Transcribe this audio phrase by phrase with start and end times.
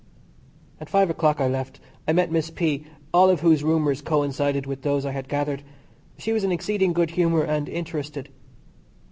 [0.79, 1.79] At five o'clock I left.
[2.07, 5.61] I met Miss P., all of whose rumours coincided with those I had gathered.
[6.17, 8.29] She was in exceeding good humour and interested.